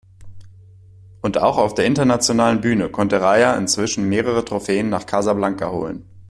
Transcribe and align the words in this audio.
Und 1.21 1.37
auch 1.37 1.59
auf 1.59 1.75
der 1.75 1.85
internationalen 1.85 2.59
Bühne 2.59 2.89
konnte 2.89 3.21
Raja 3.21 3.53
inzwischen 3.53 4.09
mehrere 4.09 4.43
Trophäen 4.43 4.89
nach 4.89 5.05
Casablanca 5.05 5.69
holen. 5.69 6.09